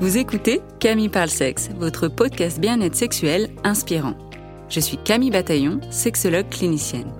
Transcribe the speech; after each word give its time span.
Vous 0.00 0.16
écoutez 0.16 0.62
Camille 0.78 1.08
Parle 1.08 1.28
Sexe, 1.28 1.70
votre 1.76 2.06
podcast 2.06 2.60
bien-être 2.60 2.94
sexuel 2.94 3.50
inspirant. 3.64 4.14
Je 4.68 4.78
suis 4.78 4.96
Camille 4.96 5.32
Bataillon, 5.32 5.80
sexologue 5.90 6.48
clinicienne. 6.50 7.12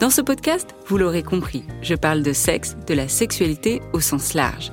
Dans 0.00 0.10
ce 0.10 0.20
podcast, 0.20 0.74
vous 0.88 0.98
l'aurez 0.98 1.22
compris, 1.22 1.62
je 1.82 1.94
parle 1.94 2.24
de 2.24 2.32
sexe, 2.32 2.76
de 2.88 2.94
la 2.94 3.06
sexualité 3.06 3.80
au 3.92 4.00
sens 4.00 4.34
large. 4.34 4.72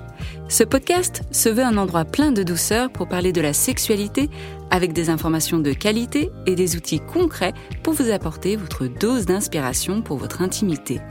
Ce 0.50 0.64
podcast 0.64 1.22
se 1.30 1.50
veut 1.50 1.64
un 1.64 1.78
endroit 1.78 2.06
plein 2.06 2.32
de 2.32 2.42
douceur 2.42 2.90
pour 2.90 3.08
parler 3.08 3.34
de 3.34 3.42
la 3.42 3.54
sexualité 3.54 4.32
avec 4.72 4.94
des 4.94 5.12
informations 5.12 5.60
de 5.60 5.74
qualité 5.74 6.32
et 6.48 6.56
des 6.56 6.76
outils 6.76 7.02
concrets 7.02 7.54
pour 7.84 7.94
vous 7.94 8.10
apporter 8.10 8.56
votre 8.56 8.88
dose 8.88 9.28
d'inspiration 9.28 10.02
pour 10.02 10.18
votre 10.18 10.42
intimité. 10.42 11.02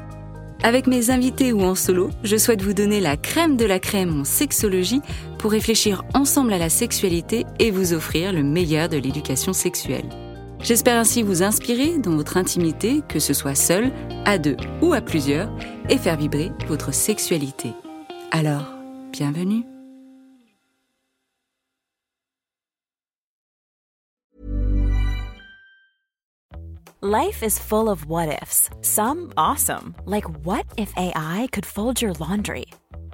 Avec 0.62 0.86
mes 0.86 1.10
invités 1.10 1.52
ou 1.52 1.62
en 1.62 1.74
solo, 1.74 2.10
je 2.24 2.36
souhaite 2.36 2.62
vous 2.62 2.72
donner 2.72 3.00
la 3.00 3.16
crème 3.16 3.56
de 3.56 3.64
la 3.64 3.78
crème 3.78 4.20
en 4.20 4.24
sexologie 4.24 5.02
réfléchir 5.46 6.04
ensemble 6.14 6.52
à 6.52 6.58
la 6.58 6.68
sexualité 6.68 7.44
et 7.58 7.70
vous 7.70 7.92
offrir 7.92 8.32
le 8.32 8.42
meilleur 8.42 8.88
de 8.88 8.96
l'éducation 8.96 9.52
sexuelle. 9.52 10.08
J'espère 10.60 10.98
ainsi 10.98 11.22
vous 11.22 11.42
inspirer 11.42 11.98
dans 11.98 12.16
votre 12.16 12.36
intimité, 12.36 13.02
que 13.08 13.18
ce 13.18 13.34
soit 13.34 13.54
seul, 13.54 13.92
à 14.24 14.38
deux 14.38 14.56
ou 14.82 14.92
à 14.92 15.00
plusieurs, 15.00 15.50
et 15.88 15.98
faire 15.98 16.16
vibrer 16.16 16.50
votre 16.66 16.92
sexualité. 16.92 17.72
Alors, 18.32 18.72
bienvenue 19.12 19.64
Life 27.02 27.42
is 27.44 27.58
full 27.58 27.88
of 27.88 28.06
what 28.06 28.28
ifs. 28.28 28.68
Some 28.80 29.30
awesome, 29.36 29.94
like 30.06 30.24
what 30.44 30.64
if 30.76 30.92
AI 30.96 31.46
could 31.52 31.64
fold 31.64 32.00
your 32.00 32.14
laundry? 32.18 32.66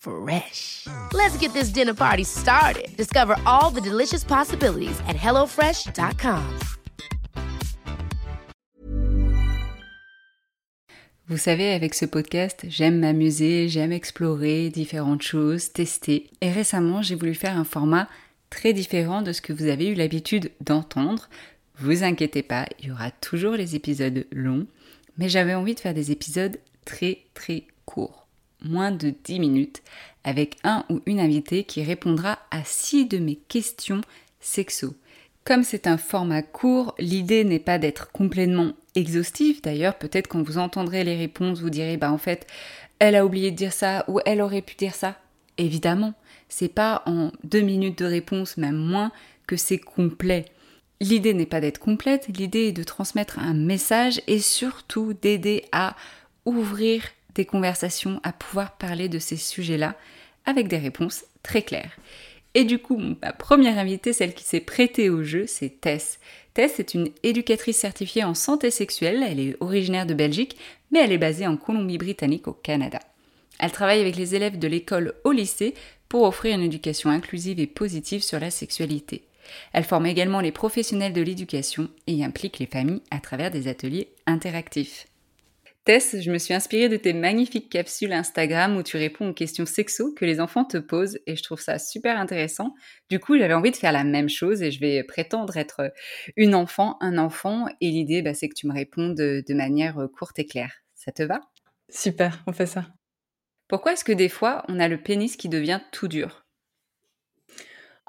Fresh. 0.00 0.86
Let's 1.12 1.36
get 1.38 1.52
this 1.52 1.68
dinner 1.68 1.94
party 1.94 2.24
started. 2.24 2.88
Discover 2.96 3.36
all 3.44 3.70
the 3.70 3.82
delicious 3.82 4.24
possibilities 4.24 4.98
at 5.06 5.16
hellofresh.com. 5.16 6.58
Vous 11.28 11.36
savez, 11.36 11.74
avec 11.74 11.94
ce 11.94 12.06
podcast, 12.06 12.64
j'aime 12.68 12.98
m'amuser, 12.98 13.68
j'aime 13.68 13.92
explorer 13.92 14.68
différentes 14.68 15.22
choses, 15.22 15.70
tester. 15.72 16.28
Et 16.40 16.50
récemment, 16.50 17.02
j'ai 17.02 17.14
voulu 17.14 17.34
faire 17.34 17.56
un 17.56 17.64
format 17.64 18.08
très 18.48 18.72
différent 18.72 19.22
de 19.22 19.32
ce 19.32 19.40
que 19.40 19.52
vous 19.52 19.68
avez 19.68 19.86
eu 19.86 19.94
l'habitude 19.94 20.50
d'entendre. 20.60 21.28
Vous 21.78 22.02
inquiétez 22.02 22.42
pas, 22.42 22.66
il 22.80 22.88
y 22.88 22.90
aura 22.90 23.12
toujours 23.12 23.52
les 23.52 23.76
épisodes 23.76 24.26
longs, 24.32 24.66
mais 25.18 25.28
j'avais 25.28 25.54
envie 25.54 25.76
de 25.76 25.80
faire 25.80 25.94
des 25.94 26.10
épisodes 26.10 26.58
très 26.84 27.18
très 27.32 27.64
courts, 27.84 28.26
moins 28.62 28.90
de 28.90 29.14
10 29.24 29.40
minutes, 29.40 29.82
avec 30.24 30.56
un 30.64 30.84
ou 30.90 31.00
une 31.06 31.20
invitée 31.20 31.64
qui 31.64 31.82
répondra 31.82 32.38
à 32.50 32.62
6 32.64 33.06
de 33.06 33.18
mes 33.18 33.36
questions 33.36 34.00
sexo. 34.40 34.94
Comme 35.44 35.64
c'est 35.64 35.86
un 35.86 35.96
format 35.96 36.42
court, 36.42 36.94
l'idée 36.98 37.44
n'est 37.44 37.58
pas 37.58 37.78
d'être 37.78 38.12
complètement 38.12 38.72
exhaustif. 38.94 39.62
D'ailleurs, 39.62 39.96
peut-être 39.96 40.28
quand 40.28 40.42
vous 40.42 40.58
entendrez 40.58 41.04
les 41.04 41.16
réponses, 41.16 41.60
vous 41.60 41.70
direz 41.70 41.96
bah 41.96 42.12
en 42.12 42.18
fait, 42.18 42.46
elle 42.98 43.16
a 43.16 43.24
oublié 43.24 43.50
de 43.50 43.56
dire 43.56 43.72
ça 43.72 44.04
ou 44.08 44.20
elle 44.26 44.42
aurait 44.42 44.62
pu 44.62 44.74
dire 44.76 44.94
ça. 44.94 45.16
Évidemment, 45.56 46.14
c'est 46.48 46.68
pas 46.68 47.02
en 47.06 47.32
deux 47.44 47.62
minutes 47.62 47.98
de 47.98 48.04
réponse, 48.04 48.56
même 48.56 48.76
moins, 48.76 49.12
que 49.46 49.56
c'est 49.56 49.78
complet. 49.78 50.44
L'idée 51.00 51.32
n'est 51.32 51.46
pas 51.46 51.60
d'être 51.60 51.78
complète, 51.78 52.28
l'idée 52.28 52.68
est 52.68 52.72
de 52.72 52.82
transmettre 52.82 53.38
un 53.38 53.54
message 53.54 54.20
et 54.26 54.38
surtout 54.38 55.14
d'aider 55.14 55.64
à 55.72 55.96
ouvrir 56.44 57.02
des 57.34 57.44
conversations, 57.44 58.20
à 58.22 58.32
pouvoir 58.32 58.76
parler 58.76 59.08
de 59.08 59.18
ces 59.18 59.36
sujets-là 59.36 59.96
avec 60.44 60.68
des 60.68 60.78
réponses 60.78 61.24
très 61.42 61.62
claires. 61.62 61.96
Et 62.54 62.64
du 62.64 62.78
coup, 62.78 63.00
ma 63.22 63.32
première 63.32 63.78
invitée, 63.78 64.12
celle 64.12 64.34
qui 64.34 64.44
s'est 64.44 64.60
prêtée 64.60 65.08
au 65.08 65.22
jeu, 65.22 65.44
c'est 65.46 65.80
Tess. 65.80 66.18
Tess 66.54 66.80
est 66.80 66.94
une 66.94 67.10
éducatrice 67.22 67.76
certifiée 67.76 68.24
en 68.24 68.34
santé 68.34 68.70
sexuelle, 68.70 69.24
elle 69.26 69.38
est 69.38 69.56
originaire 69.60 70.06
de 70.06 70.14
Belgique, 70.14 70.56
mais 70.90 71.00
elle 71.00 71.12
est 71.12 71.18
basée 71.18 71.46
en 71.46 71.56
Colombie-Britannique 71.56 72.48
au 72.48 72.52
Canada. 72.52 72.98
Elle 73.60 73.70
travaille 73.70 74.00
avec 74.00 74.16
les 74.16 74.34
élèves 74.34 74.58
de 74.58 74.66
l'école 74.66 75.14
au 75.24 75.30
lycée 75.30 75.74
pour 76.08 76.24
offrir 76.24 76.56
une 76.56 76.64
éducation 76.64 77.10
inclusive 77.10 77.60
et 77.60 77.66
positive 77.66 78.22
sur 78.22 78.40
la 78.40 78.50
sexualité. 78.50 79.22
Elle 79.72 79.84
forme 79.84 80.06
également 80.06 80.40
les 80.40 80.52
professionnels 80.52 81.12
de 81.12 81.22
l'éducation 81.22 81.88
et 82.06 82.24
implique 82.24 82.58
les 82.58 82.66
familles 82.66 83.02
à 83.10 83.20
travers 83.20 83.50
des 83.50 83.68
ateliers 83.68 84.08
interactifs. 84.26 85.06
Tess, 85.90 86.20
je 86.20 86.30
me 86.30 86.38
suis 86.38 86.54
inspirée 86.54 86.88
de 86.88 86.96
tes 86.96 87.12
magnifiques 87.12 87.68
capsules 87.68 88.12
Instagram 88.12 88.76
où 88.76 88.82
tu 88.84 88.96
réponds 88.96 89.30
aux 89.30 89.34
questions 89.34 89.66
sexo 89.66 90.14
que 90.14 90.24
les 90.24 90.38
enfants 90.38 90.64
te 90.64 90.76
posent 90.76 91.18
et 91.26 91.34
je 91.34 91.42
trouve 91.42 91.58
ça 91.58 91.80
super 91.80 92.16
intéressant. 92.16 92.74
Du 93.08 93.18
coup, 93.18 93.36
j'avais 93.36 93.54
envie 93.54 93.72
de 93.72 93.76
faire 93.76 93.90
la 93.90 94.04
même 94.04 94.28
chose 94.28 94.62
et 94.62 94.70
je 94.70 94.78
vais 94.78 95.02
prétendre 95.02 95.56
être 95.56 95.92
une 96.36 96.54
enfant, 96.54 96.96
un 97.00 97.18
enfant 97.18 97.66
et 97.80 97.90
l'idée, 97.90 98.22
bah, 98.22 98.34
c'est 98.34 98.48
que 98.48 98.54
tu 98.54 98.68
me 98.68 98.72
répondes 98.72 99.16
de, 99.16 99.42
de 99.44 99.52
manière 99.52 99.96
courte 100.16 100.38
et 100.38 100.46
claire. 100.46 100.72
Ça 100.94 101.10
te 101.10 101.24
va? 101.24 101.40
Super, 101.88 102.40
on 102.46 102.52
fait 102.52 102.66
ça. 102.66 102.86
Pourquoi 103.66 103.94
est-ce 103.94 104.04
que 104.04 104.12
des 104.12 104.28
fois, 104.28 104.64
on 104.68 104.78
a 104.78 104.86
le 104.86 105.02
pénis 105.02 105.36
qui 105.36 105.48
devient 105.48 105.80
tout 105.90 106.06
dur? 106.06 106.46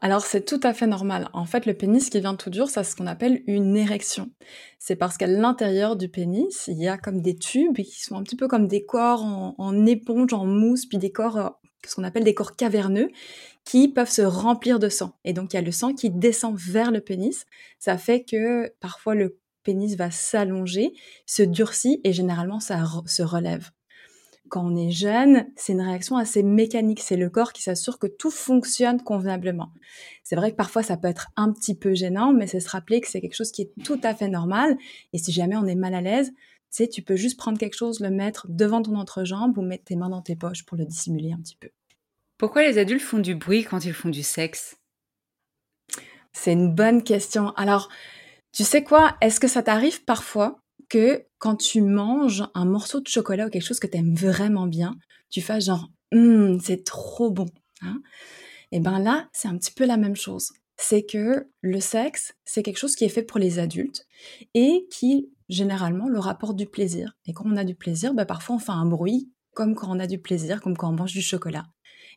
Alors 0.03 0.25
c'est 0.25 0.44
tout 0.44 0.59
à 0.63 0.73
fait 0.73 0.88
normal. 0.88 1.29
En 1.31 1.45
fait, 1.45 1.67
le 1.67 1.75
pénis 1.75 2.09
qui 2.09 2.19
vient 2.19 2.35
tout 2.35 2.50
dur, 2.50 2.67
c'est 2.69 2.84
ce 2.84 2.95
qu'on 2.95 3.06
appelle 3.06 3.44
une 3.45 3.78
érection. 3.78 4.31
C'est 4.79 4.95
parce 4.95 5.16
qu'à 5.16 5.28
l'intérieur 5.28 5.95
du 5.95 6.09
pénis, 6.09 6.67
il 6.67 6.79
y 6.81 6.88
a 6.88 6.97
comme 6.97 7.22
des 7.22 7.35
tubes 7.35 7.78
qui 7.78 8.01
sont 8.01 8.16
un 8.16 8.23
petit 8.23 8.35
peu 8.35 8.47
comme 8.47 8.67
des 8.67 8.84
corps 8.84 9.23
en, 9.23 9.53
en 9.59 9.85
éponge, 9.85 10.34
en 10.34 10.46
mousse, 10.47 10.87
puis 10.87 10.97
des 10.97 11.11
corps, 11.11 11.37
euh, 11.37 11.49
ce 11.85 11.96
qu'on 11.96 12.03
appelle 12.03 12.23
des 12.23 12.34
corps 12.34 12.55
caverneux, 12.55 13.11
qui 13.64 13.90
peuvent 13.90 14.09
se 14.09 14.23
remplir 14.23 14.79
de 14.79 14.90
sang. 14.90 15.14
Et 15.23 15.34
donc 15.34 15.53
il 15.53 15.58
y 15.58 15.59
a 15.59 15.61
le 15.61 15.72
sang 15.72 15.93
qui 15.93 16.09
descend 16.09 16.58
vers 16.58 16.90
le 16.90 17.02
pénis. 17.02 17.46
Ça 17.78 17.99
fait 17.99 18.23
que 18.23 18.73
parfois 18.79 19.14
le 19.14 19.37
pénis 19.61 19.96
va 19.96 20.09
s'allonger, 20.09 20.93
se 21.28 21.43
durcit 21.43 22.02
et 22.03 22.11
généralement 22.11 22.59
ça 22.59 22.84
se 23.05 23.22
relève 23.22 23.70
quand 24.51 24.63
on 24.69 24.75
est 24.75 24.91
jeune, 24.91 25.47
c'est 25.55 25.73
une 25.73 25.81
réaction 25.81 26.17
assez 26.17 26.43
mécanique. 26.43 26.99
C'est 26.99 27.15
le 27.15 27.29
corps 27.29 27.53
qui 27.53 27.63
s'assure 27.63 27.97
que 27.97 28.05
tout 28.05 28.29
fonctionne 28.29 29.01
convenablement. 29.01 29.71
C'est 30.23 30.35
vrai 30.35 30.51
que 30.51 30.57
parfois 30.57 30.83
ça 30.83 30.97
peut 30.97 31.07
être 31.07 31.29
un 31.37 31.51
petit 31.51 31.73
peu 31.73 31.95
gênant, 31.95 32.33
mais 32.33 32.47
c'est 32.47 32.59
se 32.59 32.69
rappeler 32.69 33.01
que 33.01 33.07
c'est 33.07 33.21
quelque 33.21 33.35
chose 33.35 33.51
qui 33.51 33.63
est 33.63 33.71
tout 33.83 33.99
à 34.03 34.13
fait 34.13 34.27
normal. 34.27 34.77
Et 35.13 35.17
si 35.17 35.31
jamais 35.31 35.55
on 35.55 35.65
est 35.65 35.75
mal 35.75 35.95
à 35.95 36.01
l'aise, 36.01 36.31
tu 36.31 36.83
sais, 36.83 36.87
tu 36.87 37.01
peux 37.01 37.15
juste 37.15 37.37
prendre 37.37 37.57
quelque 37.57 37.75
chose, 37.75 38.01
le 38.01 38.11
mettre 38.11 38.45
devant 38.49 38.81
ton 38.81 38.95
entrejambe 38.95 39.57
ou 39.57 39.61
mettre 39.61 39.85
tes 39.85 39.95
mains 39.95 40.09
dans 40.09 40.21
tes 40.21 40.35
poches 40.35 40.65
pour 40.65 40.77
le 40.77 40.85
dissimuler 40.85 41.31
un 41.31 41.39
petit 41.39 41.57
peu. 41.57 41.69
Pourquoi 42.37 42.63
les 42.63 42.77
adultes 42.77 43.01
font 43.01 43.19
du 43.19 43.35
bruit 43.35 43.63
quand 43.63 43.85
ils 43.85 43.93
font 43.93 44.09
du 44.09 44.23
sexe? 44.23 44.77
C'est 46.33 46.53
une 46.53 46.73
bonne 46.73 47.03
question. 47.03 47.51
Alors, 47.51 47.89
tu 48.53 48.63
sais 48.63 48.83
quoi? 48.83 49.15
Est-ce 49.21 49.39
que 49.39 49.47
ça 49.47 49.63
t'arrive 49.63 50.03
parfois 50.03 50.60
que 50.91 51.26
quand 51.38 51.55
tu 51.55 51.82
manges 51.82 52.43
un 52.53 52.66
morceau 52.66 52.99
de 52.99 53.08
chocolat 53.08 53.47
ou 53.47 53.49
quelque 53.49 53.66
chose 53.66 53.79
que 53.79 53.88
tu 53.88 53.97
aimes 53.97 54.14
vraiment 54.14 54.67
bien, 54.67 54.97
tu 55.29 55.41
fasses 55.41 55.66
genre 55.66 55.90
Hum, 56.14 56.59
c'est 56.59 56.84
trop 56.84 57.32
bon 57.32 57.46
hein 57.82 58.02
Et 58.73 58.82
ben 58.82 58.99
là, 58.99 59.29
c'est 59.32 59.47
un 59.47 59.58
petit 59.58 59.72
peu 59.72 59.85
la 59.85 59.96
même 59.96 60.17
chose. 60.17 60.52
C'est 60.76 61.03
que 61.05 61.47
le 61.61 61.79
sexe, 61.79 62.34
c'est 62.43 62.64
quelque 62.64 62.78
chose 62.78 62.97
qui 62.97 63.05
est 63.05 63.09
fait 63.09 63.23
pour 63.23 63.40
les 63.40 63.59
adultes 63.59 64.05
et 64.53 64.85
qui, 64.91 65.29
généralement, 65.47 66.09
leur 66.09 66.28
apporte 66.28 66.58
du 66.58 66.66
plaisir. 66.66 67.16
Et 67.26 67.32
quand 67.32 67.46
on 67.47 67.55
a 67.55 67.64
du 67.64 67.76
plaisir, 67.76 68.14
ben 68.14 68.26
parfois 68.26 68.58
on 68.58 68.59
fait 68.59 68.73
un 68.73 68.85
bruit 68.85 69.32
comme 69.53 69.76
quand 69.76 69.96
on 69.96 69.99
a 69.99 70.08
du 70.08 70.20
plaisir, 70.20 70.59
comme 70.61 70.76
quand 70.76 70.90
on 70.90 70.97
mange 70.97 71.14
du 71.14 71.22
chocolat. 71.22 71.67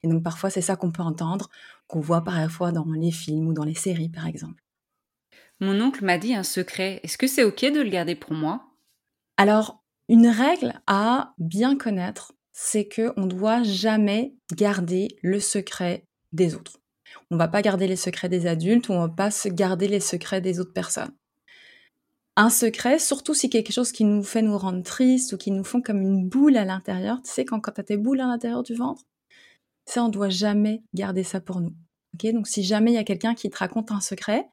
Et 0.03 0.09
donc 0.09 0.25
parfois 0.25 0.51
c'est 0.51 0.61
ça 0.61 0.75
qu'on 0.75 0.91
peut 0.91 1.03
entendre, 1.03 1.49
qu'on 1.87 2.01
voit 2.01 2.25
parfois 2.25 2.73
dans 2.73 2.91
les 2.93 3.13
films 3.13 3.47
ou 3.47 3.53
dans 3.53 3.65
les 3.65 3.75
séries 3.75 4.09
par 4.09 4.27
exemple. 4.27 4.64
Mon 5.65 5.81
oncle 5.81 6.05
m'a 6.05 6.19
dit 6.19 6.35
un 6.35 6.43
secret. 6.43 7.01
Est-ce 7.05 7.17
que 7.17 7.27
c'est 7.27 7.43
ok 7.43 7.63
de 7.73 7.81
le 7.81 7.89
garder 7.89 8.15
pour 8.15 8.33
moi? 8.33 8.67
Alors, 9.39 9.83
une 10.11 10.27
règle 10.27 10.75
à 10.87 11.33
bien 11.39 11.75
connaître, 11.79 12.35
c'est 12.53 12.87
que 12.87 13.15
on 13.17 13.25
doit 13.25 13.63
jamais 13.63 14.35
garder 14.53 15.09
le 15.23 15.41
secret 15.41 16.07
des 16.33 16.55
autres. 16.55 16.81
On 17.31 17.39
va 17.39 17.49
pas 17.49 17.63
garder 17.63 17.87
les 17.87 17.97
secrets 17.97 18.29
des 18.29 18.47
adultes 18.47 18.91
on 18.91 19.01
va 19.01 19.09
pas 19.09 19.31
se 19.31 19.49
garder 19.49 19.89
les 19.89 20.01
secrets 20.01 20.43
des 20.43 20.61
autres 20.61 20.75
personnes. 20.75 21.15
Un 22.37 22.51
secret, 22.51 22.99
surtout 22.99 23.33
si 23.33 23.49
quelque 23.49 23.73
chose 23.73 23.91
qui 23.91 24.05
nous 24.05 24.23
fait 24.23 24.43
nous 24.43 24.59
rendre 24.59 24.83
tristes 24.83 25.33
ou 25.33 25.39
qui 25.39 25.51
nous 25.51 25.65
font 25.65 25.81
comme 25.81 26.03
une 26.03 26.29
boule 26.29 26.59
à 26.59 26.67
l'intérieur. 26.67 27.23
Tu 27.23 27.31
sais, 27.31 27.47
quand, 27.47 27.61
quand 27.61 27.79
as 27.79 27.85
tes 27.85 27.97
boules 27.97 28.21
à 28.21 28.27
l'intérieur 28.27 28.65
du 28.65 28.75
ventre, 28.75 29.05
ça, 29.87 30.05
on 30.05 30.11
doit 30.11 30.29
jamais 30.29 30.83
garder 30.93 31.23
ça 31.23 31.41
pour 31.41 31.63
nous. 31.63 31.73
Ok? 32.13 32.31
Donc, 32.33 32.49
si 32.49 32.63
jamais 32.63 32.91
il 32.91 32.95
y 32.97 32.99
a 32.99 33.05
quelqu'un 33.05 33.35
qui 33.35 33.49
te 33.49 33.57
raconte 33.57 33.91
un 33.93 34.01
secret, 34.01 34.47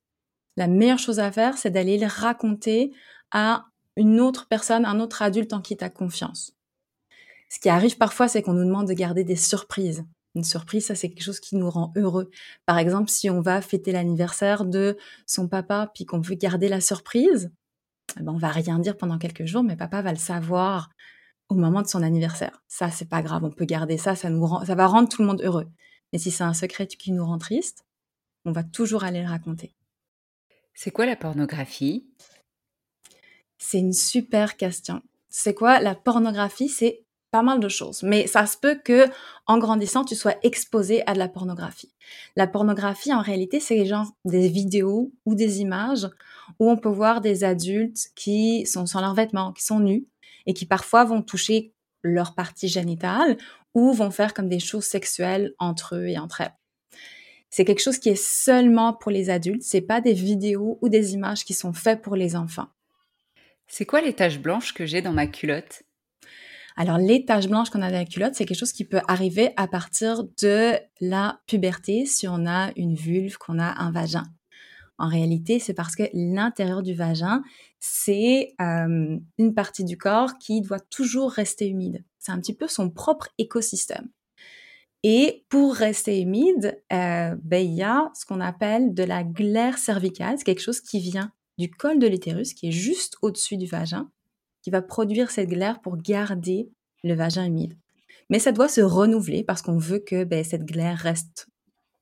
la 0.57 0.67
meilleure 0.67 0.99
chose 0.99 1.19
à 1.19 1.31
faire, 1.31 1.57
c'est 1.57 1.71
d'aller 1.71 1.97
le 1.97 2.07
raconter 2.07 2.93
à 3.31 3.65
une 3.95 4.19
autre 4.19 4.47
personne, 4.47 4.85
un 4.85 4.99
autre 4.99 5.21
adulte 5.21 5.53
en 5.53 5.61
qui 5.61 5.77
tu 5.77 5.83
as 5.83 5.89
confiance. 5.89 6.53
Ce 7.49 7.59
qui 7.59 7.69
arrive 7.69 7.97
parfois, 7.97 8.27
c'est 8.27 8.41
qu'on 8.41 8.53
nous 8.53 8.65
demande 8.65 8.87
de 8.87 8.93
garder 8.93 9.23
des 9.23 9.35
surprises. 9.35 10.05
Une 10.35 10.43
surprise, 10.45 10.85
ça, 10.85 10.95
c'est 10.95 11.09
quelque 11.09 11.23
chose 11.23 11.41
qui 11.41 11.57
nous 11.57 11.69
rend 11.69 11.91
heureux. 11.97 12.29
Par 12.65 12.77
exemple, 12.77 13.09
si 13.09 13.29
on 13.29 13.41
va 13.41 13.61
fêter 13.61 13.91
l'anniversaire 13.91 14.63
de 14.65 14.97
son 15.25 15.49
papa, 15.49 15.91
puis 15.93 16.05
qu'on 16.05 16.21
veut 16.21 16.35
garder 16.35 16.69
la 16.69 16.79
surprise, 16.79 17.51
eh 18.17 18.23
ben, 18.23 18.31
on 18.31 18.37
va 18.37 18.49
rien 18.49 18.79
dire 18.79 18.97
pendant 18.97 19.17
quelques 19.17 19.45
jours, 19.45 19.63
mais 19.63 19.75
papa 19.75 20.01
va 20.01 20.11
le 20.11 20.17
savoir 20.17 20.89
au 21.49 21.55
moment 21.55 21.81
de 21.81 21.87
son 21.87 22.01
anniversaire. 22.01 22.63
Ça, 22.69 22.89
c'est 22.89 23.09
pas 23.09 23.21
grave, 23.21 23.43
on 23.43 23.51
peut 23.51 23.65
garder 23.65 23.97
ça, 23.97 24.15
ça, 24.15 24.29
nous 24.29 24.45
rend, 24.45 24.65
ça 24.65 24.75
va 24.75 24.87
rendre 24.87 25.09
tout 25.09 25.21
le 25.21 25.27
monde 25.27 25.41
heureux. 25.41 25.67
Mais 26.13 26.19
si 26.19 26.31
c'est 26.31 26.43
un 26.43 26.53
secret 26.53 26.87
qui 26.87 27.11
nous 27.11 27.25
rend 27.25 27.37
triste, 27.37 27.85
on 28.45 28.53
va 28.53 28.63
toujours 28.63 29.03
aller 29.03 29.21
le 29.21 29.27
raconter. 29.27 29.75
C'est 30.73 30.91
quoi 30.91 31.05
la 31.05 31.15
pornographie? 31.15 32.05
C'est 33.57 33.79
une 33.79 33.93
super 33.93 34.57
question. 34.57 35.01
C'est 35.29 35.53
quoi 35.53 35.79
la 35.79 35.95
pornographie? 35.95 36.69
C'est 36.69 37.05
pas 37.31 37.41
mal 37.43 37.61
de 37.61 37.69
choses, 37.69 38.03
mais 38.03 38.27
ça 38.27 38.45
se 38.45 38.57
peut 38.57 38.79
que 38.83 39.05
en 39.47 39.57
grandissant, 39.57 40.03
tu 40.03 40.15
sois 40.15 40.35
exposé 40.43 41.07
à 41.07 41.13
de 41.13 41.19
la 41.19 41.29
pornographie. 41.29 41.93
La 42.35 42.45
pornographie, 42.45 43.13
en 43.13 43.21
réalité, 43.21 43.61
c'est 43.61 43.85
genre 43.85 44.11
des 44.25 44.49
vidéos 44.49 45.13
ou 45.25 45.33
des 45.33 45.61
images 45.61 46.09
où 46.59 46.69
on 46.69 46.77
peut 46.77 46.89
voir 46.89 47.21
des 47.21 47.45
adultes 47.45 48.09
qui 48.15 48.65
sont 48.65 48.85
sans 48.85 48.99
leurs 48.99 49.13
vêtements, 49.13 49.53
qui 49.53 49.63
sont 49.63 49.79
nus 49.79 50.07
et 50.45 50.53
qui 50.53 50.65
parfois 50.65 51.05
vont 51.05 51.21
toucher 51.21 51.73
leur 52.03 52.35
partie 52.35 52.67
génitale 52.67 53.37
ou 53.73 53.93
vont 53.93 54.11
faire 54.11 54.33
comme 54.33 54.49
des 54.49 54.59
choses 54.59 54.85
sexuelles 54.85 55.53
entre 55.57 55.95
eux 55.95 56.07
et 56.07 56.17
entre 56.17 56.41
elles. 56.41 56.55
C'est 57.51 57.65
quelque 57.65 57.81
chose 57.81 57.99
qui 57.99 58.09
est 58.09 58.15
seulement 58.15 58.93
pour 58.93 59.11
les 59.11 59.29
adultes, 59.29 59.61
c'est 59.61 59.81
pas 59.81 59.99
des 59.99 60.13
vidéos 60.13 60.79
ou 60.81 60.87
des 60.87 61.13
images 61.13 61.43
qui 61.43 61.53
sont 61.53 61.73
faites 61.73 62.01
pour 62.01 62.15
les 62.15 62.37
enfants. 62.37 62.69
C'est 63.67 63.85
quoi 63.85 64.01
les 64.01 64.13
taches 64.13 64.39
blanches 64.39 64.73
que 64.73 64.85
j'ai 64.85 65.01
dans 65.01 65.11
ma 65.11 65.27
culotte? 65.27 65.83
Alors, 66.77 66.97
les 66.97 67.25
taches 67.25 67.47
blanches 67.47 67.69
qu'on 67.69 67.81
a 67.81 67.91
dans 67.91 67.97
la 67.97 68.05
culotte, 68.05 68.35
c'est 68.35 68.45
quelque 68.45 68.57
chose 68.57 68.71
qui 68.71 68.85
peut 68.85 69.01
arriver 69.09 69.51
à 69.57 69.67
partir 69.67 70.23
de 70.41 70.77
la 71.01 71.41
puberté 71.45 72.05
si 72.05 72.25
on 72.27 72.45
a 72.47 72.71
une 72.77 72.95
vulve, 72.95 73.37
qu'on 73.37 73.59
a 73.59 73.81
un 73.81 73.91
vagin. 73.91 74.23
En 74.97 75.09
réalité, 75.09 75.59
c'est 75.59 75.73
parce 75.73 75.95
que 75.95 76.03
l'intérieur 76.13 76.81
du 76.81 76.93
vagin, 76.93 77.43
c'est 77.79 78.53
euh, 78.61 79.17
une 79.37 79.53
partie 79.53 79.83
du 79.83 79.97
corps 79.97 80.37
qui 80.37 80.61
doit 80.61 80.79
toujours 80.79 81.31
rester 81.31 81.67
humide. 81.67 82.05
C'est 82.17 82.31
un 82.31 82.39
petit 82.39 82.55
peu 82.55 82.67
son 82.67 82.89
propre 82.89 83.27
écosystème. 83.37 84.07
Et 85.03 85.45
pour 85.49 85.73
rester 85.73 86.21
humide, 86.21 86.79
euh, 86.93 87.35
ben, 87.41 87.65
il 87.65 87.73
y 87.73 87.83
a 87.83 88.11
ce 88.13 88.25
qu'on 88.25 88.39
appelle 88.39 88.93
de 88.93 89.03
la 89.03 89.23
glaire 89.23 89.77
cervicale. 89.77 90.35
C'est 90.37 90.43
quelque 90.43 90.61
chose 90.61 90.81
qui 90.81 90.99
vient 90.99 91.31
du 91.57 91.71
col 91.71 91.99
de 91.99 92.07
l'utérus, 92.07 92.53
qui 92.53 92.67
est 92.67 92.71
juste 92.71 93.17
au-dessus 93.21 93.57
du 93.57 93.65
vagin, 93.65 94.11
qui 94.61 94.69
va 94.69 94.81
produire 94.81 95.31
cette 95.31 95.49
glaire 95.49 95.81
pour 95.81 95.97
garder 95.97 96.69
le 97.03 97.15
vagin 97.15 97.45
humide. 97.45 97.77
Mais 98.29 98.39
ça 98.39 98.51
doit 98.51 98.69
se 98.69 98.81
renouveler 98.81 99.43
parce 99.43 99.61
qu'on 99.61 99.77
veut 99.77 99.99
que 99.99 100.23
ben, 100.23 100.43
cette 100.43 100.65
glaire 100.65 100.97
reste 100.97 101.47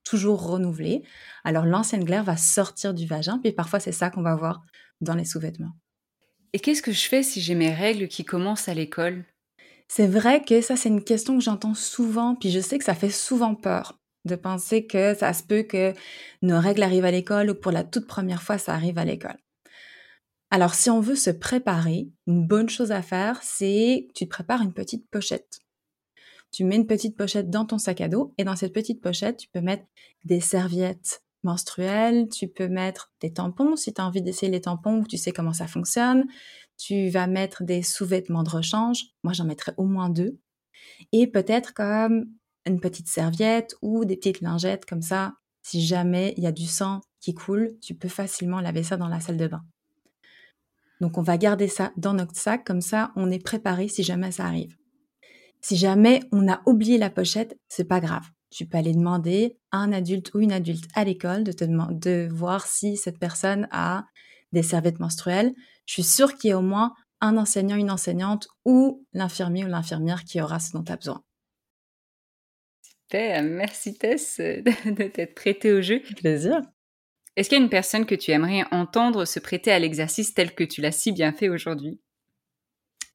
toujours 0.03 0.45
renouvelée. 0.45 1.03
Alors 1.43 1.65
l'ancienne 1.65 2.03
glaire 2.03 2.23
va 2.23 2.35
sortir 2.35 2.93
du 2.93 3.05
vagin, 3.05 3.39
puis 3.39 3.51
parfois 3.51 3.79
c'est 3.79 3.91
ça 3.91 4.09
qu'on 4.09 4.21
va 4.21 4.35
voir 4.35 4.61
dans 5.01 5.15
les 5.15 5.25
sous-vêtements. 5.25 5.71
Et 6.51 6.59
qu'est-ce 6.59 6.81
que 6.81 6.91
je 6.91 7.07
fais 7.07 7.23
si 7.23 7.41
j'ai 7.41 7.55
mes 7.55 7.73
règles 7.73 8.07
qui 8.07 8.25
commencent 8.25 8.67
à 8.67 8.73
l'école? 8.73 9.23
C'est 9.89 10.07
vrai 10.07 10.43
que 10.43 10.61
ça, 10.61 10.75
c'est 10.75 10.89
une 10.89 11.03
question 11.03 11.37
que 11.37 11.43
j'entends 11.43 11.73
souvent, 11.73 12.35
puis 12.35 12.51
je 12.51 12.59
sais 12.59 12.77
que 12.77 12.85
ça 12.85 12.93
fait 12.93 13.09
souvent 13.09 13.55
peur 13.55 13.99
de 14.25 14.35
penser 14.35 14.85
que 14.85 15.15
ça 15.15 15.33
se 15.33 15.43
peut 15.43 15.63
que 15.63 15.93
nos 16.41 16.59
règles 16.59 16.83
arrivent 16.83 17.05
à 17.05 17.11
l'école 17.11 17.49
ou 17.49 17.55
pour 17.55 17.71
la 17.71 17.83
toute 17.83 18.05
première 18.05 18.43
fois, 18.43 18.59
ça 18.59 18.73
arrive 18.73 18.99
à 18.99 19.05
l'école. 19.05 19.37
Alors, 20.51 20.75
si 20.75 20.89
on 20.89 20.99
veut 20.99 21.15
se 21.15 21.31
préparer, 21.31 22.09
une 22.27 22.45
bonne 22.45 22.69
chose 22.69 22.91
à 22.91 23.01
faire, 23.01 23.39
c'est 23.41 24.07
tu 24.13 24.25
te 24.25 24.29
prépares 24.29 24.61
une 24.61 24.73
petite 24.73 25.09
pochette. 25.09 25.61
Tu 26.51 26.63
mets 26.63 26.75
une 26.75 26.87
petite 26.87 27.17
pochette 27.17 27.49
dans 27.49 27.65
ton 27.65 27.77
sac 27.77 28.01
à 28.01 28.09
dos 28.09 28.33
et 28.37 28.43
dans 28.43 28.55
cette 28.55 28.73
petite 28.73 29.01
pochette, 29.01 29.37
tu 29.37 29.47
peux 29.49 29.61
mettre 29.61 29.85
des 30.23 30.41
serviettes 30.41 31.23
menstruelles, 31.43 32.27
tu 32.29 32.47
peux 32.47 32.67
mettre 32.67 33.11
des 33.21 33.31
tampons 33.31 33.75
si 33.75 33.93
tu 33.93 34.01
as 34.01 34.05
envie 34.05 34.21
d'essayer 34.21 34.51
les 34.51 34.61
tampons 34.61 34.99
ou 34.99 35.07
tu 35.07 35.17
sais 35.17 35.31
comment 35.31 35.53
ça 35.53 35.67
fonctionne, 35.67 36.27
tu 36.79 37.09
vas 37.09 37.27
mettre 37.27 37.63
des 37.63 37.83
sous-vêtements 37.83 38.43
de 38.43 38.49
rechange. 38.49 39.03
Moi, 39.23 39.33
j'en 39.33 39.43
mettrais 39.43 39.73
au 39.77 39.83
moins 39.83 40.09
deux. 40.09 40.39
Et 41.11 41.27
peut-être 41.27 41.73
comme 41.73 42.27
une 42.65 42.79
petite 42.79 43.09
serviette 43.09 43.75
ou 43.81 44.05
des 44.05 44.15
petites 44.15 44.41
lingettes 44.41 44.85
comme 44.85 45.01
ça. 45.01 45.33
Si 45.61 45.85
jamais 45.85 46.33
il 46.37 46.43
y 46.43 46.47
a 46.47 46.53
du 46.53 46.65
sang 46.65 47.01
qui 47.19 47.33
coule, 47.33 47.77
tu 47.81 47.93
peux 47.93 48.07
facilement 48.07 48.61
laver 48.61 48.83
ça 48.83 48.95
dans 48.95 49.09
la 49.09 49.19
salle 49.19 49.35
de 49.35 49.47
bain. 49.47 49.61
Donc, 51.01 51.17
on 51.17 51.21
va 51.21 51.37
garder 51.37 51.67
ça 51.67 51.91
dans 51.97 52.13
notre 52.13 52.35
sac. 52.37 52.65
Comme 52.65 52.81
ça, 52.81 53.11
on 53.17 53.29
est 53.29 53.43
préparé 53.43 53.89
si 53.89 54.01
jamais 54.01 54.31
ça 54.31 54.45
arrive. 54.45 54.77
Si 55.61 55.75
jamais 55.75 56.21
on 56.31 56.47
a 56.47 56.61
oublié 56.65 56.97
la 56.97 57.09
pochette, 57.09 57.59
c'est 57.67 57.83
pas 57.83 57.99
grave. 57.99 58.25
Tu 58.51 58.65
peux 58.65 58.77
aller 58.77 58.93
demander 58.93 59.57
à 59.71 59.79
un 59.79 59.91
adulte 59.91 60.33
ou 60.33 60.39
une 60.39 60.53
adulte 60.53 60.85
à 60.95 61.03
l'école 61.03 61.43
de 61.43 61.51
te 61.51 61.65
de 61.65 62.29
voir 62.31 62.65
si 62.65 62.95
cette 62.95 63.19
personne 63.19 63.67
a 63.71 64.05
des 64.51 64.63
serviettes 64.63 64.99
menstruelles 64.99 65.53
je 65.89 65.93
suis 65.95 66.03
sûre 66.03 66.35
qu'il 66.35 66.51
y 66.51 66.53
a 66.53 66.57
au 66.59 66.61
moins 66.61 66.93
un 67.19 67.35
enseignant, 67.35 67.75
une 67.75 67.89
enseignante 67.89 68.47
ou 68.63 69.07
l'infirmier 69.11 69.65
ou 69.65 69.67
l'infirmière 69.67 70.23
qui 70.23 70.39
aura 70.39 70.59
ce 70.59 70.71
dont 70.73 70.83
tu 70.83 70.91
as 70.91 70.97
besoin. 70.97 71.23
Super, 72.83 73.41
merci 73.41 73.97
Tess 73.97 74.37
de 74.39 75.07
t'être 75.07 75.33
prêtée 75.33 75.71
au 75.71 75.81
jeu. 75.81 75.99
Plaisir. 76.15 76.61
Est-ce 77.35 77.49
qu'il 77.49 77.57
y 77.57 77.61
a 77.61 77.63
une 77.63 77.71
personne 77.71 78.05
que 78.05 78.13
tu 78.13 78.29
aimerais 78.29 78.65
entendre 78.69 79.25
se 79.25 79.39
prêter 79.39 79.71
à 79.71 79.79
l'exercice 79.79 80.35
tel 80.35 80.53
que 80.53 80.63
tu 80.63 80.81
l'as 80.81 80.91
si 80.91 81.11
bien 81.11 81.33
fait 81.33 81.49
aujourd'hui? 81.49 81.99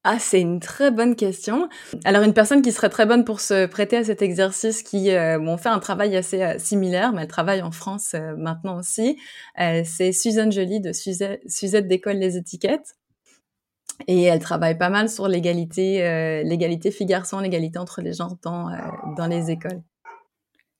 Ah, 0.07 0.19
c'est 0.19 0.39
une 0.39 0.59
très 0.59 0.91
bonne 0.91 1.15
question. 1.15 1.67
Alors, 2.03 2.21
une 2.21 2.35
personne 2.35 2.61
qui 2.61 2.71
serait 2.71 2.89
très 2.89 3.07
bonne 3.07 3.25
pour 3.25 3.41
se 3.41 3.65
prêter 3.65 3.97
à 3.97 4.03
cet 4.03 4.21
exercice, 4.21 4.83
qui 4.83 5.09
euh, 5.09 5.57
fait 5.57 5.69
un 5.69 5.79
travail 5.79 6.15
assez 6.15 6.43
euh, 6.43 6.59
similaire, 6.59 7.11
mais 7.11 7.23
elle 7.23 7.27
travaille 7.27 7.63
en 7.63 7.71
France 7.71 8.13
euh, 8.13 8.35
maintenant 8.37 8.77
aussi, 8.77 9.17
euh, 9.59 9.81
c'est 9.83 10.11
Suzanne 10.11 10.51
Joly 10.51 10.79
de 10.79 10.91
Suzette, 10.93 11.87
d'école 11.87 12.17
Les 12.17 12.37
Étiquettes. 12.37 12.93
Et 14.07 14.23
elle 14.25 14.39
travaille 14.39 14.77
pas 14.77 14.89
mal 14.89 15.09
sur 15.09 15.27
l'égalité, 15.27 16.43
l'égalité 16.43 16.91
filles-garçons, 16.91 17.39
l'égalité 17.39 17.79
entre 17.79 18.01
les 18.01 18.11
genres 18.11 18.35
dans, 18.43 18.69
dans 19.15 19.27
les 19.27 19.51
écoles. 19.51 19.81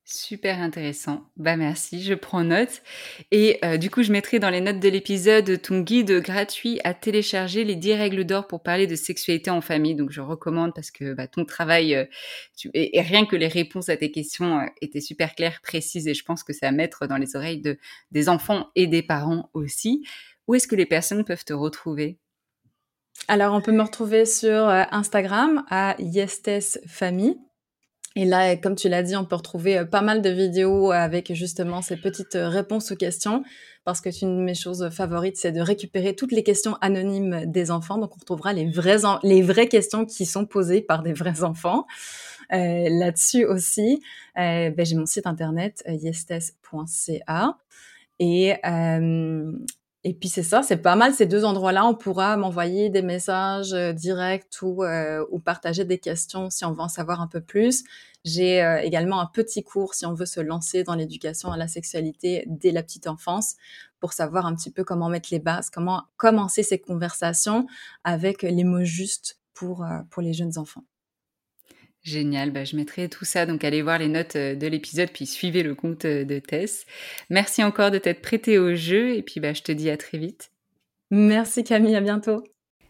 Super 0.08 0.62
intéressant. 0.62 1.24
Bah 1.36 1.58
merci, 1.58 2.04
je 2.04 2.14
prends 2.14 2.44
note. 2.44 2.84
Et 3.32 3.58
euh, 3.66 3.78
du 3.78 3.90
coup, 3.90 4.04
je 4.04 4.12
mettrai 4.12 4.38
dans 4.38 4.52
les 4.52 4.62
notes 4.62 4.80
de 4.80 4.88
l'épisode 4.88 5.60
ton 5.64 5.80
guide 5.80 6.22
gratuit 6.22 6.80
à 6.84 6.94
télécharger 6.94 7.64
les 7.64 7.76
10 7.76 7.96
règles 7.96 8.24
d'or 8.24 8.46
pour 8.46 8.62
parler 8.62 8.86
de 8.86 8.96
sexualité 8.96 9.50
en 9.50 9.62
famille. 9.62 9.96
Donc 9.96 10.12
je 10.12 10.22
recommande 10.22 10.76
parce 10.76 10.92
que 10.92 11.16
bah, 11.16 11.28
ton 11.28 11.44
travail 11.44 11.96
euh, 11.96 12.06
et, 12.76 13.02
rien 13.02 13.26
que 13.26 13.36
les 13.36 13.48
réponses 13.48 13.90
à 13.90 13.98
tes 13.98 14.12
questions 14.12 14.60
euh, 14.60 14.66
étaient 14.80 15.02
super 15.02 15.34
claires, 15.34 15.60
précises 15.64 16.08
et 16.08 16.14
je 16.14 16.24
pense 16.24 16.44
que 16.44 16.54
ça 16.54 16.68
va 16.68 16.72
mettre 16.72 17.08
dans 17.08 17.18
les 17.18 17.36
oreilles 17.36 17.62
de, 17.62 17.80
des 18.12 18.30
enfants 18.30 18.70
et 18.76 18.86
des 18.86 19.02
parents 19.02 19.50
aussi. 19.54 20.06
Où 20.48 20.54
est-ce 20.54 20.68
que 20.68 20.76
les 20.76 20.86
personnes 20.86 21.26
peuvent 21.26 21.46
te 21.46 21.54
retrouver? 21.54 22.20
Alors, 23.28 23.56
on 23.56 23.62
peut 23.62 23.72
me 23.72 23.82
retrouver 23.82 24.28
sur 24.28 24.68
Instagram 24.68 25.66
à 25.72 25.96
Yestes 25.98 26.80
Famille. 26.86 27.38
Et 28.16 28.26
là, 28.26 28.56
comme 28.56 28.76
tu 28.76 28.88
l'as 28.88 29.04
dit, 29.04 29.16
on 29.16 29.26
peut 29.26 29.36
retrouver 29.36 29.80
euh, 29.80 29.86
pas 29.86 30.02
mal 30.02 30.22
de 30.22 30.30
vidéos 30.30 30.92
avec 30.92 31.34
justement 31.34 31.82
ces 31.82 31.98
petites 31.98 32.36
euh, 32.36 32.48
réponses 32.48 32.92
aux 32.92 32.96
questions. 32.96 33.44
parce 33.84 34.02
que 34.02 34.10
une 34.22 34.38
de 34.38 34.44
mes 34.44 34.56
choses 34.56 34.90
favorites, 34.90 35.38
c'est 35.38 35.52
de 35.52 35.62
récupérer 35.62 36.16
toutes 36.16 36.32
les 36.32 36.44
questions 36.44 36.76
anonymes 36.82 37.46
des 37.46 37.72
enfants. 37.72 37.98
Donc, 37.98 38.16
on 38.16 38.20
retrouvera 38.20 38.54
les 38.54 38.70
vraies, 38.70 39.04
les 39.24 39.42
vraies 39.42 39.68
questions 39.68 40.06
qui 40.06 40.26
sont 40.26 40.46
posées 40.46 40.82
par 40.82 41.04
des 41.04 41.14
vrais 41.14 41.44
enfants. 41.44 41.86
Euh, 42.54 42.90
là-dessus 42.90 43.46
aussi, 43.46 44.02
euh, 44.38 44.70
ben, 44.70 44.86
j'ai 44.86 44.96
mon 44.96 45.06
site 45.06 45.28
internet 45.28 45.84
euh, 45.88 45.94
yestes.ca 45.94 47.58
et 48.20 48.54
et 50.08 50.14
puis 50.14 50.30
c'est 50.30 50.44
ça, 50.44 50.62
c'est 50.62 50.78
pas 50.78 50.96
mal 50.96 51.16
ces 51.16 51.26
deux 51.26 51.46
endroits-là. 51.46 51.84
On 51.84 51.96
pourra 51.96 52.38
m'envoyer 52.38 52.92
des 52.92 53.02
messages 53.02 53.72
directs 53.96 54.62
ou, 54.62 54.86
ou 54.86 55.40
partager 55.40 55.84
des 55.84 55.98
questions 55.98 56.52
si 56.52 56.64
on 56.64 56.74
veut 56.74 56.82
en 56.82 56.88
savoir 56.88 57.22
un 57.22 57.28
peu 57.28 57.42
plus. 57.42 57.84
J'ai 58.24 58.60
également 58.84 59.20
un 59.20 59.26
petit 59.26 59.64
cours 59.64 59.96
si 59.96 60.06
on 60.06 60.14
veut 60.14 60.28
se 60.28 60.40
lancer 60.40 60.84
dans 60.84 60.94
l'éducation 60.94 61.52
à 61.52 61.58
la 61.58 61.68
sexualité 61.68 62.44
dès 62.46 62.72
la 62.72 62.84
petite 62.84 63.08
enfance 63.08 63.56
pour 64.00 64.14
savoir 64.14 64.46
un 64.46 64.54
petit 64.54 64.70
peu 64.70 64.84
comment 64.84 65.10
mettre 65.10 65.30
les 65.32 65.40
bases, 65.40 65.72
comment 65.72 66.04
commencer 66.18 66.62
ces 66.62 66.78
conversations 66.78 67.66
avec 68.04 68.44
les 68.44 68.64
mots 68.64 68.86
justes 68.86 69.40
pour, 69.56 69.84
pour 70.12 70.22
les 70.22 70.34
jeunes 70.34 70.60
enfants. 70.60 70.84
Génial, 72.06 72.52
bah, 72.52 72.64
je 72.66 72.76
mettrai 72.76 73.10
tout 73.10 73.26
ça, 73.26 73.48
donc 73.48 73.64
allez 73.64 73.82
voir 73.82 73.98
les 73.98 74.08
notes 74.08 74.36
euh, 74.36 74.54
de 74.54 74.68
l'épisode, 74.68 75.10
puis 75.12 75.26
suivez 75.26 75.64
le 75.64 75.74
compte 75.74 76.06
euh, 76.06 76.24
de 76.24 76.38
Tess. 76.38 76.86
Merci 77.32 77.64
encore 77.64 77.90
de 77.90 77.98
t'être 77.98 78.22
prêté 78.22 78.60
au 78.60 78.76
jeu, 78.76 79.16
et 79.16 79.24
puis 79.24 79.40
bah, 79.40 79.54
je 79.54 79.64
te 79.64 79.72
dis 79.72 79.90
à 79.90 79.98
très 79.98 80.20
vite. 80.20 80.52
Merci 81.10 81.64
Camille, 81.64 81.96
à 81.96 82.02
bientôt. 82.02 82.44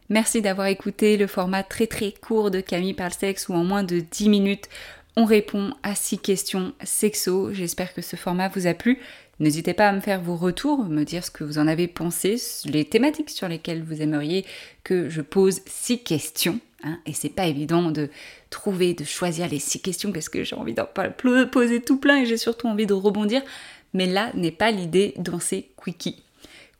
Merci 0.09 0.41
d'avoir 0.41 0.67
écouté 0.67 1.15
le 1.15 1.27
format 1.27 1.63
très 1.63 1.87
très 1.87 2.11
court 2.11 2.51
de 2.51 2.59
Camille 2.59 2.93
parle 2.93 3.13
sexe 3.13 3.47
où 3.47 3.53
en 3.53 3.63
moins 3.63 3.83
de 3.83 4.01
10 4.01 4.27
minutes 4.27 4.69
on 5.15 5.23
répond 5.23 5.73
à 5.81 5.95
6 5.95 6.19
questions 6.19 6.73
sexo. 6.83 7.53
J'espère 7.53 7.93
que 7.93 8.01
ce 8.01 8.17
format 8.17 8.49
vous 8.49 8.67
a 8.67 8.73
plu. 8.73 8.99
N'hésitez 9.39 9.73
pas 9.73 9.87
à 9.87 9.93
me 9.93 10.01
faire 10.01 10.21
vos 10.21 10.35
retours, 10.35 10.83
me 10.83 11.05
dire 11.05 11.23
ce 11.23 11.31
que 11.31 11.45
vous 11.45 11.57
en 11.57 11.67
avez 11.67 11.87
pensé, 11.87 12.35
les 12.65 12.83
thématiques 12.83 13.29
sur 13.29 13.47
lesquelles 13.47 13.83
vous 13.83 14.01
aimeriez 14.01 14.45
que 14.83 15.09
je 15.09 15.21
pose 15.21 15.61
6 15.65 16.03
questions. 16.03 16.59
Hein, 16.83 16.99
et 17.05 17.13
c'est 17.13 17.29
pas 17.29 17.47
évident 17.47 17.91
de 17.91 18.09
trouver, 18.49 18.93
de 18.93 19.03
choisir 19.03 19.47
les 19.49 19.59
six 19.59 19.81
questions 19.81 20.11
parce 20.11 20.29
que 20.29 20.43
j'ai 20.43 20.55
envie 20.55 20.73
d'en 20.73 20.87
poser 21.51 21.81
tout 21.81 21.97
plein 21.97 22.21
et 22.21 22.25
j'ai 22.25 22.37
surtout 22.37 22.67
envie 22.67 22.85
de 22.85 22.93
rebondir. 22.93 23.41
Mais 23.93 24.05
là 24.05 24.31
n'est 24.33 24.51
pas 24.51 24.71
l'idée 24.71 25.13
dans 25.17 25.39
ces 25.39 25.69
quickies. 25.83 26.21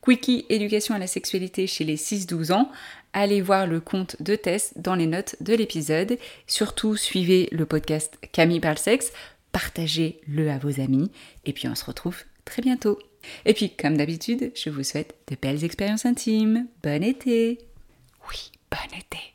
Quickie 0.05 0.45
éducation 0.49 0.93
à 0.93 0.99
la 0.99 1.07
sexualité 1.07 1.65
chez 1.65 1.83
les 1.83 1.97
6-12 1.97 2.51
ans. 2.51 2.69
Allez 3.13 3.41
voir 3.41 3.65
le 3.65 3.79
compte 3.79 4.21
de 4.21 4.35
Tess 4.35 4.73
dans 4.75 4.93
les 4.93 5.07
notes 5.07 5.35
de 5.41 5.55
l'épisode. 5.55 6.17
Surtout 6.45 6.95
suivez 6.95 7.47
le 7.51 7.65
podcast 7.65 8.19
Camille 8.31 8.59
parle 8.59 8.77
sexe. 8.77 9.11
Partagez-le 9.51 10.51
à 10.51 10.57
vos 10.57 10.81
amis. 10.81 11.09
Et 11.45 11.53
puis 11.53 11.67
on 11.67 11.75
se 11.75 11.85
retrouve 11.85 12.17
très 12.43 12.61
bientôt. 12.61 12.99
Et 13.45 13.53
puis 13.53 13.71
comme 13.71 13.97
d'habitude, 13.97 14.51
je 14.53 14.69
vous 14.69 14.83
souhaite 14.83 15.15
de 15.31 15.37
belles 15.41 15.63
expériences 15.63 16.05
intimes. 16.05 16.67
Bon 16.83 17.01
été. 17.01 17.57
Oui, 18.29 18.51
bon 18.69 18.97
été. 18.97 19.34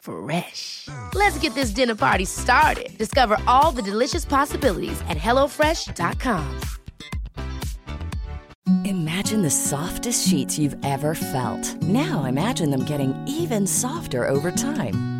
Fresh. 0.00 0.88
Let's 1.14 1.38
get 1.38 1.54
this 1.54 1.70
dinner 1.70 1.94
party 1.94 2.24
started. 2.24 2.96
Discover 2.98 3.38
all 3.46 3.70
the 3.72 3.82
delicious 3.82 4.24
possibilities 4.24 5.00
at 5.08 5.16
hellofresh.com. 5.16 6.60
Imagine 8.84 9.42
the 9.42 9.50
softest 9.50 10.28
sheets 10.28 10.58
you've 10.58 10.76
ever 10.84 11.14
felt. 11.14 11.82
Now 11.82 12.24
imagine 12.24 12.70
them 12.70 12.84
getting 12.84 13.14
even 13.26 13.66
softer 13.66 14.28
over 14.28 14.50
time. 14.50 15.19